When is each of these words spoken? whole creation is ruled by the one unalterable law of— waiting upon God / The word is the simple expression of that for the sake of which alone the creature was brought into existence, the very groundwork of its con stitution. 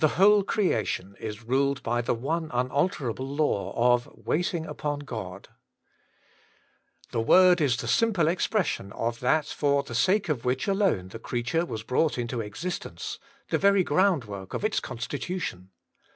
whole 0.15 0.41
creation 0.43 1.15
is 1.19 1.43
ruled 1.43 1.83
by 1.83 2.01
the 2.01 2.15
one 2.15 2.49
unalterable 2.55 3.27
law 3.35 3.71
of— 3.75 4.09
waiting 4.25 4.65
upon 4.65 4.97
God 4.97 5.49
/ 6.29 7.11
The 7.11 7.21
word 7.21 7.61
is 7.61 7.77
the 7.77 7.87
simple 7.87 8.27
expression 8.27 8.91
of 8.93 9.19
that 9.19 9.45
for 9.45 9.83
the 9.83 9.93
sake 9.93 10.27
of 10.27 10.43
which 10.43 10.67
alone 10.67 11.09
the 11.09 11.19
creature 11.19 11.67
was 11.67 11.83
brought 11.83 12.17
into 12.17 12.41
existence, 12.41 13.19
the 13.49 13.59
very 13.59 13.83
groundwork 13.83 14.55
of 14.55 14.65
its 14.65 14.79
con 14.79 14.97
stitution. 14.97 15.67